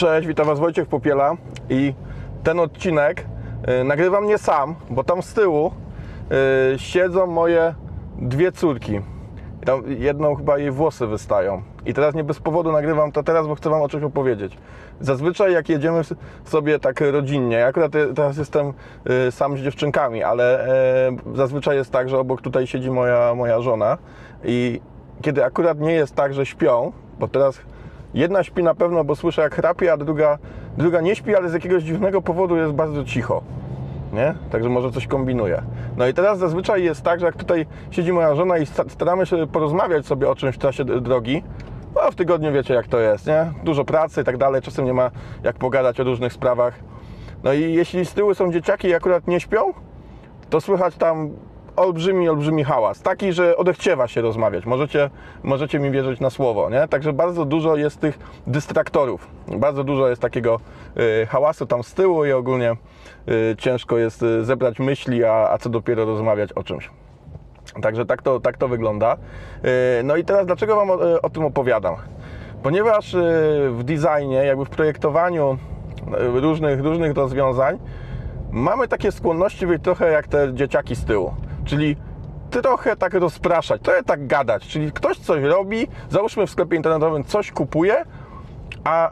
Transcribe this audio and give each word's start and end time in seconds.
Cześć, 0.00 0.26
witam 0.26 0.46
Was 0.46 0.58
Wojciech 0.58 0.88
Popiela 0.88 1.36
i 1.70 1.94
ten 2.42 2.60
odcinek 2.60 3.26
y, 3.80 3.84
nagrywam 3.84 4.26
nie 4.26 4.38
sam, 4.38 4.74
bo 4.90 5.04
tam 5.04 5.22
z 5.22 5.34
tyłu 5.34 5.72
y, 6.74 6.78
siedzą 6.78 7.26
moje 7.26 7.74
dwie 8.18 8.52
córki. 8.52 9.00
Jedną 9.86 10.34
chyba 10.34 10.58
jej 10.58 10.70
włosy 10.70 11.06
wystają. 11.06 11.62
I 11.86 11.94
teraz 11.94 12.14
nie 12.14 12.24
bez 12.24 12.40
powodu 12.40 12.72
nagrywam 12.72 13.12
to 13.12 13.22
teraz, 13.22 13.46
bo 13.46 13.54
chcę 13.54 13.70
Wam 13.70 13.82
o 13.82 13.88
czymś 13.88 14.04
opowiedzieć. 14.04 14.58
Zazwyczaj 15.00 15.52
jak 15.52 15.68
jedziemy 15.68 16.00
sobie 16.44 16.78
tak 16.78 17.00
rodzinnie, 17.00 17.56
ja 17.56 17.66
akurat 17.66 17.92
teraz 18.14 18.36
jestem 18.36 18.72
y, 19.28 19.32
sam 19.32 19.58
z 19.58 19.60
dziewczynkami, 19.60 20.22
ale 20.22 20.66
e, 21.08 21.16
zazwyczaj 21.34 21.76
jest 21.76 21.92
tak, 21.92 22.08
że 22.08 22.18
obok 22.18 22.42
tutaj 22.42 22.66
siedzi 22.66 22.90
moja, 22.90 23.34
moja 23.34 23.60
żona 23.60 23.98
i 24.44 24.80
kiedy 25.22 25.44
akurat 25.44 25.80
nie 25.80 25.92
jest 25.92 26.14
tak, 26.14 26.34
że 26.34 26.46
śpią, 26.46 26.92
bo 27.18 27.28
teraz 27.28 27.60
Jedna 28.14 28.44
śpi 28.44 28.62
na 28.62 28.74
pewno, 28.74 29.04
bo 29.04 29.16
słyszę 29.16 29.42
jak 29.42 29.54
chrapie, 29.54 29.92
a 29.92 29.96
druga, 29.96 30.38
druga 30.78 31.00
nie 31.00 31.16
śpi, 31.16 31.36
ale 31.36 31.48
z 31.48 31.52
jakiegoś 31.52 31.82
dziwnego 31.82 32.22
powodu 32.22 32.56
jest 32.56 32.72
bardzo 32.72 33.04
cicho. 33.04 33.42
Nie? 34.12 34.34
Także 34.50 34.68
może 34.68 34.90
coś 34.90 35.06
kombinuje. 35.06 35.62
No 35.96 36.06
i 36.06 36.14
teraz 36.14 36.38
zazwyczaj 36.38 36.84
jest 36.84 37.02
tak, 37.02 37.20
że 37.20 37.26
jak 37.26 37.36
tutaj 37.36 37.66
siedzi 37.90 38.12
moja 38.12 38.34
żona 38.34 38.58
i 38.58 38.66
sta- 38.66 38.84
staramy 38.88 39.26
się 39.26 39.46
porozmawiać 39.46 40.06
sobie 40.06 40.28
o 40.30 40.34
czymś 40.34 40.54
w 40.54 40.58
czasie 40.58 40.84
drogi, 40.84 41.42
no 41.94 42.10
w 42.10 42.14
tygodniu 42.14 42.52
wiecie 42.52 42.74
jak 42.74 42.88
to 42.88 42.98
jest, 43.00 43.26
nie? 43.26 43.52
Dużo 43.64 43.84
pracy 43.84 44.20
i 44.20 44.24
tak 44.24 44.36
dalej, 44.36 44.62
czasem 44.62 44.84
nie 44.84 44.94
ma 44.94 45.10
jak 45.42 45.56
pogadać 45.56 46.00
o 46.00 46.04
różnych 46.04 46.32
sprawach. 46.32 46.74
No 47.44 47.52
i 47.52 47.72
jeśli 47.74 48.04
z 48.06 48.14
tyłu 48.14 48.34
są 48.34 48.52
dzieciaki 48.52 48.88
i 48.88 48.94
akurat 48.94 49.26
nie 49.26 49.40
śpią, 49.40 49.60
to 50.50 50.60
słychać 50.60 50.96
tam 50.96 51.30
olbrzymi, 51.80 52.28
olbrzymi 52.28 52.64
hałas. 52.64 53.02
Taki, 53.02 53.32
że 53.32 53.56
odechciewa 53.56 54.08
się 54.08 54.20
rozmawiać. 54.20 54.66
Możecie, 54.66 55.10
możecie 55.42 55.78
mi 55.78 55.90
wierzyć 55.90 56.20
na 56.20 56.30
słowo, 56.30 56.70
nie? 56.70 56.88
Także 56.88 57.12
bardzo 57.12 57.44
dużo 57.44 57.76
jest 57.76 58.00
tych 58.00 58.18
dystraktorów. 58.46 59.28
Bardzo 59.48 59.84
dużo 59.84 60.08
jest 60.08 60.22
takiego 60.22 60.60
y, 61.22 61.26
hałasu 61.26 61.66
tam 61.66 61.82
z 61.82 61.94
tyłu 61.94 62.24
i 62.24 62.32
ogólnie 62.32 62.72
y, 63.28 63.56
ciężko 63.58 63.98
jest 63.98 64.22
y, 64.22 64.44
zebrać 64.44 64.78
myśli, 64.78 65.24
a, 65.24 65.50
a 65.50 65.58
co 65.58 65.70
dopiero 65.70 66.04
rozmawiać 66.04 66.52
o 66.52 66.62
czymś. 66.62 66.90
Także 67.82 68.06
tak 68.06 68.22
to, 68.22 68.40
tak 68.40 68.56
to 68.58 68.68
wygląda. 68.68 69.16
Yy, 69.62 69.70
No 70.04 70.16
i 70.16 70.24
teraz 70.24 70.46
dlaczego 70.46 70.76
Wam 70.76 70.90
o, 70.90 70.98
o 71.22 71.30
tym 71.30 71.44
opowiadam? 71.44 71.94
Ponieważ 72.62 73.16
w 73.70 73.80
designie, 73.84 74.36
jakby 74.36 74.64
w 74.64 74.70
projektowaniu 74.70 75.58
różnych, 76.16 76.80
różnych 76.80 77.16
rozwiązań 77.16 77.78
mamy 78.50 78.88
takie 78.88 79.12
skłonności 79.12 79.66
być 79.66 79.82
trochę 79.82 80.10
jak 80.10 80.28
te 80.28 80.54
dzieciaki 80.54 80.96
z 80.96 81.04
tyłu. 81.04 81.34
Czyli 81.64 81.96
trochę 82.50 82.96
tak 82.96 83.14
rozpraszać, 83.14 83.82
trochę 83.82 84.02
tak 84.02 84.26
gadać. 84.26 84.66
Czyli 84.66 84.92
ktoś 84.92 85.18
coś 85.18 85.42
robi, 85.42 85.88
załóżmy 86.10 86.46
w 86.46 86.50
sklepie 86.50 86.76
internetowym 86.76 87.24
coś 87.24 87.52
kupuje, 87.52 88.04
a 88.84 89.10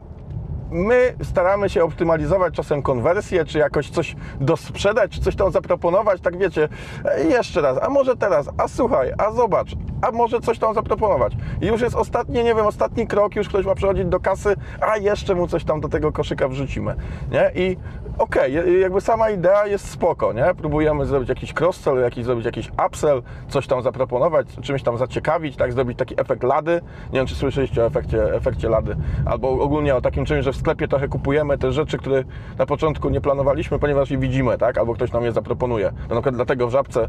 my 0.71 1.15
staramy 1.23 1.69
się 1.69 1.85
optymalizować 1.85 2.55
czasem 2.55 2.83
konwersję, 2.83 3.45
czy 3.45 3.59
jakoś 3.59 3.91
coś 3.91 4.17
dosprzedać, 4.41 5.11
czy 5.13 5.21
coś 5.21 5.37
tam 5.37 5.53
zaproponować, 5.53 6.21
tak 6.21 6.39
wiecie, 6.39 6.69
e, 7.05 7.25
jeszcze 7.25 7.61
raz, 7.61 7.79
a 7.83 7.89
może 7.89 8.17
teraz, 8.17 8.49
a 8.59 8.69
słuchaj, 8.69 9.13
a 9.19 9.33
zobacz, 9.33 9.71
a 10.03 10.11
może 10.11 10.41
coś 10.41 10.59
tam 10.59 10.75
zaproponować. 10.75 11.33
I 11.63 11.67
już 11.67 11.81
jest 11.81 11.95
ostatni, 11.97 12.35
nie 12.45 12.55
wiem, 12.55 12.67
ostatni 12.67 13.07
krok, 13.07 13.37
już 13.37 13.49
ktoś 13.49 13.67
ma 13.67 13.75
przychodzić 13.75 14.05
do 14.05 14.21
kasy, 14.21 14.57
a 14.81 14.97
jeszcze 14.97 15.35
mu 15.35 15.47
coś 15.49 15.65
tam 15.65 15.81
do 15.81 15.89
tego 15.89 16.13
koszyka 16.13 16.49
wrzucimy, 16.49 16.95
nie? 17.33 17.51
I 17.55 17.77
okej, 18.19 18.53
je- 18.53 18.79
jakby 18.81 19.01
sama 19.01 19.31
idea 19.31 19.67
jest 19.67 19.91
spoko, 19.91 20.33
nie? 20.33 20.45
Próbujemy 20.59 21.07
zrobić 21.07 21.29
jakiś 21.29 21.55
cross-sell, 21.55 22.01
jakiś, 22.03 22.25
zrobić 22.25 22.45
jakiś 22.45 22.71
upsell, 22.87 23.23
coś 23.49 23.67
tam 23.67 23.83
zaproponować, 23.83 24.47
czymś 24.63 24.83
tam 24.83 24.99
zaciekawić, 24.99 25.57
tak? 25.57 25.73
Zrobić 25.73 25.99
taki 25.99 26.21
efekt 26.21 26.43
lady. 26.43 26.81
Nie 27.13 27.19
wiem, 27.19 27.27
czy 27.27 27.35
słyszeliście 27.35 27.83
o 27.83 27.87
efekcie, 27.87 28.35
efekcie 28.35 28.69
lady, 28.69 28.97
albo 29.27 29.49
ogólnie 29.51 29.95
o 29.97 30.01
takim 30.01 30.25
czymś, 30.25 30.45
że 30.45 30.53
w 30.53 30.57
sklepie 30.57 30.89
trochę 30.89 31.09
kupujemy 31.09 31.59
te 31.59 31.73
rzeczy, 31.73 31.99
które 31.99 32.25
na 32.59 32.67
początku 32.67 33.11
nie 33.11 33.21
planowaliśmy, 33.21 33.79
ponieważ 33.79 34.11
je 34.11 34.19
widzimy, 34.19 34.59
tak? 34.59 34.79
Albo 34.79 34.95
ktoś 34.95 35.13
nam 35.13 35.25
je 35.25 35.33
zaproponuje. 35.33 35.93
No, 36.09 36.15
na 36.15 36.21
przykład 36.21 36.35
dlatego 36.35 36.67
w 36.67 36.71
Żabce, 36.71 37.09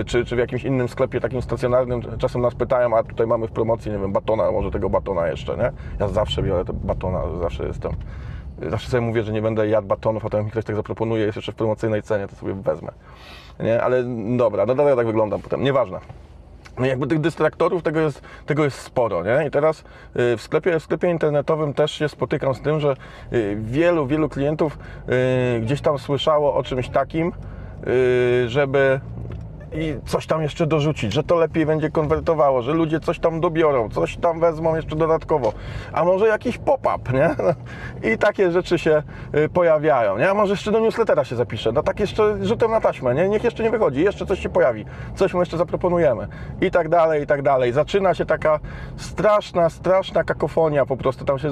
y, 0.00 0.04
czy, 0.04 0.24
czy 0.24 0.36
w 0.36 0.38
jakimś 0.38 0.64
innym 0.64 0.88
sklepie 0.88 1.20
takim 1.20 1.42
stacjonarnym 1.42 2.02
czasem 2.28 2.42
nas 2.42 2.54
pytają, 2.54 2.96
a 2.96 3.02
tutaj 3.02 3.26
mamy 3.26 3.46
w 3.48 3.50
promocji, 3.50 3.92
nie 3.92 3.98
wiem, 3.98 4.12
batona, 4.12 4.52
może 4.52 4.70
tego 4.70 4.90
batona 4.90 5.28
jeszcze, 5.28 5.56
nie? 5.56 5.72
Ja 6.00 6.08
zawsze 6.08 6.42
biorę 6.42 6.64
te 6.64 6.72
batona, 6.72 7.22
zawsze 7.40 7.66
jestem 7.66 7.92
Zawsze 8.70 8.90
sobie 8.90 9.00
mówię, 9.00 9.22
że 9.22 9.32
nie 9.32 9.42
będę 9.42 9.68
jadł 9.68 9.88
batonów, 9.88 10.22
a 10.24 10.28
potem 10.28 10.44
mi 10.44 10.50
ktoś 10.50 10.64
tak 10.64 10.76
zaproponuje, 10.76 11.24
jest 11.24 11.36
jeszcze 11.36 11.52
w 11.52 11.54
promocyjnej 11.54 12.02
cenie, 12.02 12.28
to 12.28 12.36
sobie 12.36 12.54
wezmę. 12.54 12.92
Nie? 13.60 13.82
Ale 13.82 14.04
dobra, 14.36 14.66
no 14.66 14.74
dobra, 14.74 14.96
tak 14.96 15.06
wyglądam 15.06 15.42
potem, 15.42 15.62
nieważne. 15.62 15.98
No 16.78 16.86
jakby 16.86 17.06
tych 17.06 17.20
dystraktorów 17.20 17.82
tego 17.82 18.00
jest, 18.00 18.22
tego 18.46 18.64
jest 18.64 18.78
sporo, 18.78 19.24
nie? 19.24 19.46
I 19.46 19.50
teraz 19.50 19.80
y, 19.80 20.36
w 20.36 20.42
sklepie, 20.42 20.80
w 20.80 20.82
sklepie 20.82 21.10
internetowym 21.10 21.74
też 21.74 21.90
się 21.90 22.08
spotykam 22.08 22.54
z 22.54 22.60
tym, 22.60 22.80
że 22.80 22.94
y, 23.32 23.58
wielu, 23.60 24.06
wielu 24.06 24.28
klientów 24.28 24.78
y, 25.56 25.60
gdzieś 25.60 25.80
tam 25.80 25.98
słyszało 25.98 26.54
o 26.54 26.62
czymś 26.62 26.88
takim, 26.88 27.32
żeby 28.46 29.00
i 29.72 29.96
coś 30.06 30.26
tam 30.26 30.42
jeszcze 30.42 30.66
dorzucić, 30.66 31.12
że 31.12 31.22
to 31.22 31.36
lepiej 31.36 31.66
będzie 31.66 31.90
konwertowało, 31.90 32.62
że 32.62 32.72
ludzie 32.72 33.00
coś 33.00 33.18
tam 33.18 33.40
dobiorą, 33.40 33.88
coś 33.88 34.16
tam 34.16 34.40
wezmą 34.40 34.76
jeszcze 34.76 34.96
dodatkowo, 34.96 35.52
a 35.92 36.04
może 36.04 36.26
jakiś 36.26 36.58
pop-up, 36.58 37.12
nie? 37.12 37.30
I 38.12 38.18
takie 38.18 38.50
rzeczy 38.50 38.78
się 38.78 39.02
y, 39.34 39.48
pojawiają, 39.48 40.18
nie? 40.18 40.30
A 40.30 40.34
może 40.34 40.52
jeszcze 40.52 40.72
do 40.72 40.80
newslettera 40.80 41.24
się 41.24 41.36
zapiszę, 41.36 41.72
no 41.72 41.82
tak 41.82 42.00
jeszcze 42.00 42.46
rzutem 42.46 42.70
na 42.70 42.80
taśmę, 42.80 43.14
nie? 43.14 43.28
Niech 43.28 43.44
jeszcze 43.44 43.62
nie 43.62 43.70
wychodzi, 43.70 44.02
jeszcze 44.02 44.26
coś 44.26 44.40
się 44.40 44.48
pojawi, 44.48 44.84
coś 45.14 45.34
mu 45.34 45.40
jeszcze 45.40 45.56
zaproponujemy 45.56 46.28
i 46.60 46.70
tak 46.70 46.88
dalej, 46.88 47.22
i 47.22 47.26
tak 47.26 47.42
dalej. 47.42 47.72
Zaczyna 47.72 48.14
się 48.14 48.26
taka 48.26 48.60
straszna, 48.96 49.70
straszna 49.70 50.24
kakofonia 50.24 50.86
po 50.86 50.96
prostu, 50.96 51.24
tam 51.24 51.38
się 51.38 51.50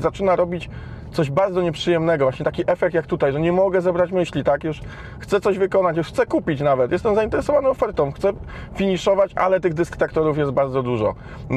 zaczyna 0.00 0.36
robić 0.36 0.70
coś 1.12 1.30
bardzo 1.30 1.62
nieprzyjemnego, 1.62 2.24
właśnie 2.24 2.44
taki 2.44 2.62
efekt 2.66 2.94
jak 2.94 3.06
tutaj, 3.06 3.32
że 3.32 3.40
nie 3.40 3.52
mogę 3.52 3.80
zebrać 3.80 4.12
myśli, 4.12 4.44
tak? 4.44 4.64
Już 4.64 4.80
chcę 5.18 5.40
coś 5.40 5.58
wykonać, 5.58 5.96
już 5.96 6.08
chcę 6.08 6.26
kupić 6.26 6.60
nawet, 6.60 6.92
jestem 6.92 7.14
zainteresowany 7.14 7.68
ofertą, 7.68 8.12
chcę 8.12 8.32
finiszować, 8.74 9.32
ale 9.34 9.60
tych 9.60 9.74
dystraktorów 9.74 10.38
jest 10.38 10.50
bardzo 10.50 10.82
dużo. 10.82 11.14
Yy, 11.50 11.56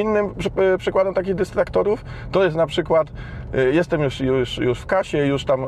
Innym 0.00 0.34
yy, 0.56 0.78
przykładem 0.78 1.14
takich 1.14 1.34
dystraktorów 1.34 2.04
to 2.32 2.44
jest 2.44 2.56
na 2.56 2.66
przykład, 2.66 3.12
yy, 3.52 3.72
jestem 3.72 4.02
już, 4.02 4.20
już, 4.20 4.58
już 4.58 4.80
w 4.80 4.86
kasie, 4.86 5.18
już 5.18 5.44
tam 5.44 5.66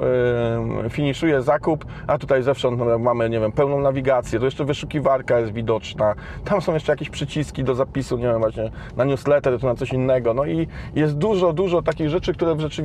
finiszuję 0.90 1.42
zakup, 1.42 1.84
a 2.06 2.18
tutaj 2.18 2.42
zewsząd 2.42 2.78
no, 2.78 2.98
mamy, 2.98 3.30
nie 3.30 3.40
wiem, 3.40 3.52
pełną 3.52 3.80
nawigację, 3.80 4.38
to 4.38 4.44
jeszcze 4.44 4.64
wyszukiwarka 4.64 5.38
jest 5.38 5.52
widoczna, 5.52 6.14
tam 6.44 6.60
są 6.60 6.74
jeszcze 6.74 6.92
jakieś 6.92 7.10
przyciski 7.10 7.64
do 7.64 7.74
zapisu, 7.74 8.18
nie 8.18 8.24
wiem, 8.24 8.38
właśnie 8.38 8.70
na 8.96 9.04
newsletter 9.04 9.60
czy 9.60 9.66
na 9.66 9.74
coś 9.74 9.92
innego, 9.92 10.34
no 10.34 10.44
i 10.44 10.68
jest 10.94 11.18
dużo, 11.18 11.52
dużo 11.52 11.82
takich 11.82 12.08
rzeczy, 12.08 12.34
które 12.34 12.54
w 12.54 12.60
rzeczywistości 12.60 12.75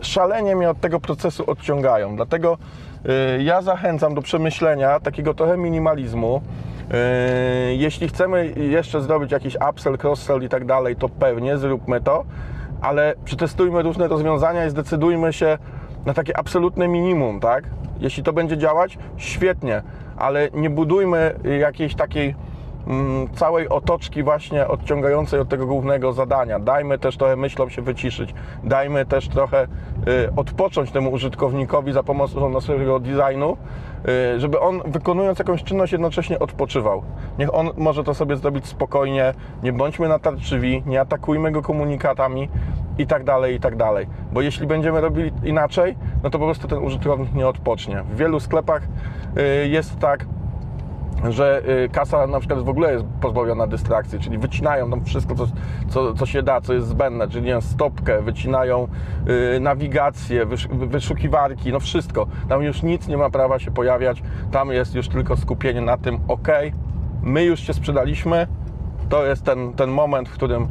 szalenie 0.00 0.56
mnie 0.56 0.70
od 0.70 0.80
tego 0.80 1.00
procesu 1.00 1.50
odciągają, 1.50 2.16
dlatego 2.16 2.58
yy, 3.04 3.42
ja 3.42 3.62
zachęcam 3.62 4.14
do 4.14 4.22
przemyślenia 4.22 5.00
takiego 5.00 5.34
trochę 5.34 5.56
minimalizmu, 5.56 6.42
Yy, 6.90 7.76
Jeśli 7.76 8.08
chcemy 8.08 8.52
jeszcze 8.56 9.02
zrobić 9.02 9.32
jakiś 9.32 9.56
upsell, 9.70 9.98
cross-sell 10.02 10.44
i 10.44 10.48
tak 10.48 10.64
dalej, 10.64 10.96
to 10.96 11.08
pewnie 11.08 11.58
zróbmy 11.58 12.00
to, 12.00 12.24
ale 12.80 13.14
przetestujmy 13.24 13.82
różne 13.82 14.08
rozwiązania 14.08 14.66
i 14.66 14.70
zdecydujmy 14.70 15.32
się 15.32 15.58
na 16.06 16.14
takie 16.14 16.38
absolutne 16.38 16.88
minimum, 16.88 17.40
tak? 17.40 17.64
Jeśli 18.00 18.22
to 18.22 18.32
będzie 18.32 18.58
działać, 18.58 18.98
świetnie, 19.16 19.82
ale 20.16 20.48
nie 20.54 20.70
budujmy 20.70 21.34
jakiejś 21.58 21.94
takiej 21.94 22.34
całej 23.34 23.68
otoczki 23.68 24.22
właśnie 24.22 24.68
odciągającej 24.68 25.40
od 25.40 25.48
tego 25.48 25.66
głównego 25.66 26.12
zadania. 26.12 26.58
Dajmy 26.58 26.98
też 26.98 27.16
trochę 27.16 27.36
myślom 27.36 27.70
się 27.70 27.82
wyciszyć, 27.82 28.34
dajmy 28.64 29.06
też 29.06 29.28
trochę 29.28 29.64
y, 29.64 29.68
odpocząć 30.36 30.90
temu 30.90 31.10
użytkownikowi 31.10 31.92
za 31.92 32.02
pomocą 32.02 32.50
naszego 32.50 33.00
designu, 33.00 33.56
y, 34.36 34.40
żeby 34.40 34.60
on 34.60 34.82
wykonując 34.86 35.38
jakąś 35.38 35.64
czynność 35.64 35.92
jednocześnie 35.92 36.38
odpoczywał. 36.38 37.02
Niech 37.38 37.54
on 37.54 37.70
może 37.76 38.04
to 38.04 38.14
sobie 38.14 38.36
zrobić 38.36 38.66
spokojnie, 38.66 39.34
nie 39.62 39.72
bądźmy 39.72 40.08
natarczywi, 40.08 40.82
nie 40.86 41.00
atakujmy 41.00 41.50
go 41.50 41.62
komunikatami 41.62 42.48
i 42.98 43.06
tak 43.06 43.24
dalej, 43.24 43.54
i 43.54 43.60
tak 43.60 43.76
dalej. 43.76 44.06
Bo 44.32 44.42
jeśli 44.42 44.66
będziemy 44.66 45.00
robili 45.00 45.32
inaczej, 45.44 45.96
no 46.22 46.30
to 46.30 46.38
po 46.38 46.44
prostu 46.44 46.68
ten 46.68 46.78
użytkownik 46.78 47.34
nie 47.34 47.48
odpocznie. 47.48 48.02
W 48.02 48.16
wielu 48.16 48.40
sklepach 48.40 48.82
y, 48.82 49.68
jest 49.68 49.98
tak, 49.98 50.26
że 51.30 51.62
y, 51.84 51.88
kasa 51.88 52.26
na 52.26 52.38
przykład 52.40 52.60
w 52.60 52.68
ogóle 52.68 52.92
jest 52.92 53.04
pozbawiona 53.20 53.66
dystrakcji, 53.66 54.18
czyli 54.18 54.38
wycinają 54.38 54.90
tam 54.90 55.04
wszystko, 55.04 55.34
co, 55.34 55.46
co, 55.88 56.14
co 56.14 56.26
się 56.26 56.42
da, 56.42 56.60
co 56.60 56.74
jest 56.74 56.88
zbędne, 56.88 57.28
czyli 57.28 57.46
nie 57.46 57.60
stopkę, 57.60 58.22
wycinają 58.22 58.88
y, 59.56 59.60
nawigację, 59.60 60.46
wysz, 60.46 60.68
wyszukiwarki, 60.68 61.72
no 61.72 61.80
wszystko. 61.80 62.26
Tam 62.48 62.62
już 62.62 62.82
nic 62.82 63.08
nie 63.08 63.16
ma 63.16 63.30
prawa 63.30 63.58
się 63.58 63.70
pojawiać, 63.70 64.22
tam 64.50 64.70
jest 64.70 64.94
już 64.94 65.08
tylko 65.08 65.36
skupienie 65.36 65.80
na 65.80 65.96
tym, 65.96 66.18
ok, 66.28 66.48
my 67.22 67.44
już 67.44 67.60
się 67.60 67.74
sprzedaliśmy, 67.74 68.46
to 69.08 69.26
jest 69.26 69.44
ten, 69.44 69.72
ten 69.72 69.90
moment, 69.90 70.28
w 70.28 70.32
którym 70.32 70.68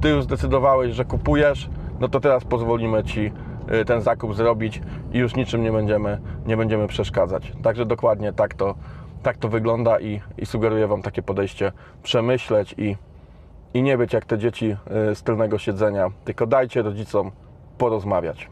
ty 0.00 0.08
już 0.08 0.24
zdecydowałeś, 0.24 0.94
że 0.94 1.04
kupujesz, 1.04 1.70
no 2.00 2.08
to 2.08 2.20
teraz 2.20 2.44
pozwolimy 2.44 3.04
ci 3.04 3.32
y, 3.80 3.84
ten 3.84 4.00
zakup 4.00 4.34
zrobić 4.34 4.82
i 5.12 5.18
już 5.18 5.36
niczym 5.36 5.62
nie 5.62 5.72
będziemy, 5.72 6.18
nie 6.46 6.56
będziemy 6.56 6.86
przeszkadzać. 6.86 7.52
Także 7.62 7.86
dokładnie 7.86 8.32
tak 8.32 8.54
to, 8.54 8.74
tak 9.26 9.36
to 9.36 9.48
wygląda 9.48 10.00
i, 10.00 10.20
i 10.38 10.46
sugeruję 10.46 10.86
Wam 10.86 11.02
takie 11.02 11.22
podejście 11.22 11.72
przemyśleć 12.02 12.74
i, 12.78 12.96
i 13.74 13.82
nie 13.82 13.98
być 13.98 14.12
jak 14.12 14.24
te 14.24 14.38
dzieci 14.38 14.76
y, 15.10 15.14
z 15.14 15.22
tylnego 15.22 15.58
siedzenia, 15.58 16.10
tylko 16.24 16.46
dajcie 16.46 16.82
rodzicom 16.82 17.30
porozmawiać. 17.78 18.48